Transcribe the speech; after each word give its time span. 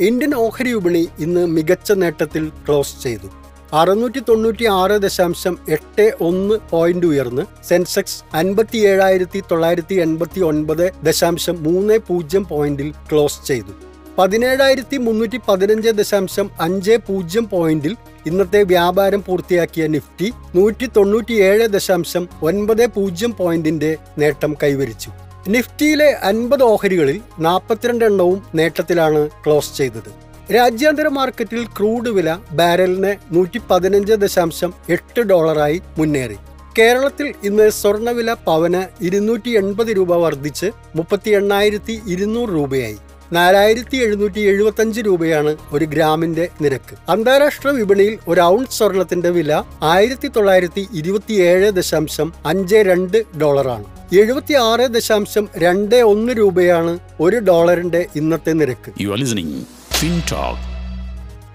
Indian 0.00 0.34
ഓഹരി 0.34 0.72
വിപണി 0.72 1.08
ഇന്ന് 1.18 1.46
മികച്ച 1.46 1.92
നേട്ടത്തിൽ 1.92 2.48
ക്ലോസ് 2.48 3.02
ചെയ്തു. 3.02 3.28
അറുന്നൂറ്റി 3.72 4.20
തൊണ്ണൂറ്റി 4.28 4.64
ആറ് 4.64 4.90
ദശാംശം 4.90 5.58
എട്ട് 5.68 6.12
ഒന്ന് 6.20 6.54
പോയിന്റ് 6.70 7.06
ഉയർന്ന് 7.06 7.42
സെൻസെക്സ് 7.64 8.36
അൻപത്തി 8.36 8.78
ഏഴായിരത്തി 8.78 9.42
തൊള്ളായിരത്തി 9.50 9.94
എൺപത്തി 9.94 10.40
ഒൻപത് 10.40 10.92
ദശാംശം 11.02 11.62
മൂന്ന് 11.62 11.98
പൂജ്യം 11.98 12.44
പോയിന്റിൽ 12.44 12.90
ക്ലോസ് 13.12 13.46
ചെയ്തു. 13.46 13.74
പതിനേഴായിരത്തി 14.18 14.96
മുന്നൂറ്റി 14.96 15.40
പതിനഞ്ച് 15.48 15.88
ദശാംശം 15.88 16.50
അഞ്ച് 16.60 16.96
പൂജ്യം 17.08 17.48
പോയിന്റിൽ 17.48 17.96
ഇന്നത്തെ 18.26 18.62
വ്യാപാരം 18.62 19.24
പൂർത്തിയാക്കിയ 19.26 19.86
നിഫ്റ്റി 19.86 20.32
നൂറ്റി 20.54 20.86
തൊണ്ണൂറ്റിയേഴ് 20.96 21.66
ദശാംശം 21.66 22.28
ഒൻപത് 22.42 22.86
പൂജ്യം 22.86 23.34
പോയിന്റിന്റെ 23.38 23.96
നേട്ടം 24.18 24.56
കൈവരിച്ചു. 24.62 25.27
നിഫ്റ്റിയിലെ 25.46 26.12
അൻപത് 26.12 26.62
ഓഹരികളിൽ 26.62 27.20
നാൽപ്പത്തിരണ്ട് 27.38 28.04
എണ്ണവും 28.04 28.42
നേട്ടത്തിലാണ് 28.54 29.28
ക്ലോസ് 29.44 29.76
ചെയ്തത്. 29.76 30.10
രാജ്യാന്തര 30.52 31.08
മാർക്കറ്റിൽ 31.08 31.64
ക്രൂഡ് 31.64 32.08
വില 32.08 32.38
ബാരലിന് 32.52 33.36
നൂറ്റി 33.36 33.60
പതിനഞ്ച് 33.70 34.12
ദശാംശം 34.12 34.72
എട്ട് 34.88 35.20
ഡോളറായി 35.20 35.82
മുന്നേറി. 35.98 36.38
കേരളത്തിൽ 36.78 37.34
ഇന്ന് 37.44 37.70
സ്വർണവില 37.70 38.32
പവന് 38.32 39.04
ഇരുന്നൂറ്റി 39.04 39.50
എൺപത് 39.50 39.88
രൂപ 39.96 40.14
വർദ്ധിച്ച് 40.14 40.70
മുപ്പത്തി 40.96 41.30
എണ്ണായിരത്തി 41.30 42.00
ഇരുന്നൂറ് 42.06 42.48
രൂപയായി. 42.48 42.98
നാലായിരത്തി 43.32 43.96
എഴുന്നൂറ്റി 43.96 44.40
എഴുപത്തഞ്ച് 44.40 45.00
രൂപയാണ് 45.00 45.56
ഒരു 45.72 45.84
ഗ്രാമിന്റെ 45.84 46.48
നിരക്ക്. 46.60 46.94
അന്താരാഷ്ട്ര 47.08 47.68
വിപണിയിൽ 47.68 48.18
ഒരു 48.28 48.40
ഔൺസ് 48.40 48.78
സ്വർണത്തിന്റെ 48.78 49.30
വില 49.30 49.62
ആയിരത്തി 49.82 50.28
തൊള്ളായിരത്തി 50.28 50.88
ഇരുപത്തിയേഴ് 50.92 51.70
ദശാംശം 51.70 52.32
അഞ്ച് 52.46 52.76
രണ്ട് 52.76 53.38
ഡോളറാണ്. 53.40 53.84
എഴുപത്തി 54.18 54.54
ആറ് 54.54 54.80
ദശാംശം 54.80 55.48
രണ്ട് 55.56 55.96
ഒന്ന് 55.96 56.32
രൂപയാണ് 56.32 56.98
ഒരു 57.20 57.36
ഡോളറിന്റെ 57.36 58.06
ഇന്നത്തെ 58.16 58.52
നിരക്ക്. 58.52 58.92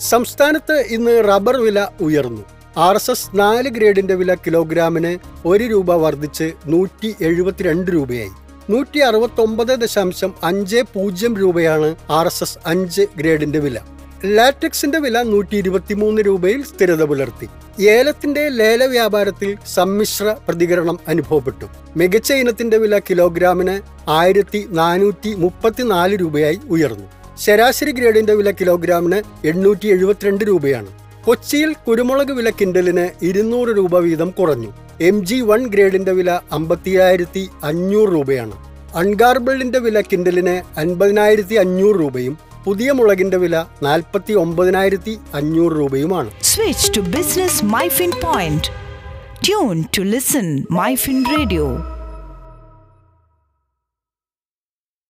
സംസ്ഥാനത്ത് 0.00 0.84
ഇന്ന് 0.88 1.28
റബ്ബർ 1.28 1.56
വില 1.56 1.88
ഉയർന്നു. 2.00 2.42
ആർ 2.76 2.94
എസ് 2.94 3.10
എസ് 3.10 3.28
നാല് 3.34 3.68
ഗ്രേഡിന്റെ 3.68 4.14
വില 4.14 4.34
കിലോഗ്രാമിന് 4.34 5.18
ഒരു 5.48 5.64
രൂപ 5.64 5.94
വർദ്ധിച്ച് 5.94 6.52
നൂറ്റി 6.66 7.14
എഴുപത്തിരണ്ട് 7.20 7.90
രൂപയായി. 7.90 8.30
നൂറ്റി 8.70 8.98
അറുപത്തി 8.98 9.40
ഒമ്പത് 9.40 9.68
ദശാംശം 9.68 10.34
അഞ്ച് 10.42 10.76
പൂജ്യം 10.94 11.36
രൂപയാണ് 11.36 11.96
ആർ 12.10 12.26
എസ് 12.26 12.42
എസ് 12.42 12.58
അഞ്ച് 12.66 13.06
ഗ്രേഡിന്റെ 13.16 13.58
വില. 13.58 13.78
ലാറ്റക്സിന്റെ 14.24 14.98
വില 14.98 15.22
നൂറ്റി 15.22 15.56
ഇരുപത്തിമൂന്ന് 15.56 16.22
രൂപയിൽ 16.22 16.64
സ്ഥിരത 16.64 17.04
പുലർത്തി. 17.04 17.48
ഏലത്തിന്റെ 17.82 18.48
ലേല 18.48 18.84
വ്യാപാരത്തിൽ 18.84 19.56
സമ്മിശ്ര 19.74 20.36
പ്രതികരണം 20.48 20.98
അനുഭവപ്പെട്ടു. 21.08 21.66
മികച്ച 21.96 22.32
ഇനത്തിന്റെ 22.32 22.76
വില 22.76 22.98
കിലോഗ്രാമിന് 22.98 23.80
ആയിരത്തി 24.10 24.66
നാനൂറ്റി 24.70 25.34
മുപ്പത്തിനാല് 25.34 26.16
രൂപയായി 26.16 26.60
ഉയർന്നു. 26.68 27.36
ശരാശരി 27.36 27.92
ഗ്രേഡിന്റെ 27.92 28.34
വില 28.34 28.50
കിലോഗ്രാമിന് 28.50 29.46
എണ്ണൂറ്റി 29.46 29.88
എഴുപത്തിരണ്ട് 29.88 30.44
രൂപയാണ്. 30.44 30.86
കൊച്ചിയിൽ 31.24 31.72
കുരുമുളക് 31.88 32.32
വില 32.32 32.50
കിൻഡലിന് 32.50 33.24
ഇരുന്നൂറ് 33.24 33.68
രൂപ 33.68 33.98
വീതം 33.98 34.30
കുറഞ്ഞു. 34.30 34.85
എം 35.00 35.26
ജി 35.26 35.40
വൺ 35.40 35.66
ഗ്രേഡിന്റെ 35.66 36.12
വില 36.12 36.40
അമ്പത്തിയായിരത്തി 36.52 37.48
അഞ്ഞൂറ് 37.64 38.12
രൂപയാണ്. 38.12 38.52
അൺഗാർബിളിന്റെ 38.94 39.78
വില 39.78 40.00
കിൻഡലിന് 40.00 40.78
അൻപതിനായിരത്തി 40.78 41.54
അഞ്ഞൂറ് 41.54 42.00
രൂപയും 42.00 42.38
പുതിയ 42.66 42.92
മുളകിന്റെ 42.92 43.36
വില 43.36 43.64
നാൽപ്പത്തി 43.82 44.32
ഒമ്പതിനായിരത്തി 44.32 45.18
അഞ്ഞൂറ് 45.34 45.72
രൂപയുമാണ്. 45.72 46.30
Switch 46.42 46.96
to 46.96 47.00
business 47.00 47.64
MyFin 47.64 48.10
point 48.10 48.64
tune 49.46 49.84
to 49.98 50.02
listen 50.02 50.64
MyFin 50.70 51.24
radio 51.24 51.95